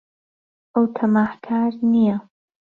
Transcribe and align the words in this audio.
ئەو 0.73 0.85
تەماحکار 0.95 1.71
نییە. 1.91 2.17